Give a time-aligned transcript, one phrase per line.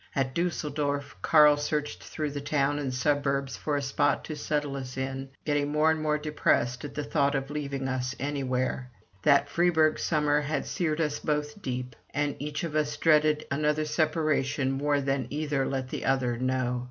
[0.15, 4.97] At Düsseldorf Carl searched through the town and suburbs for a spot to settle us
[4.97, 8.89] in, getting more and more depressed at the thought of leaving us anywhere.
[9.21, 14.71] That Freiburg summer had seared us both deep, and each of us dreaded another separation
[14.71, 16.79] more than either let the other know.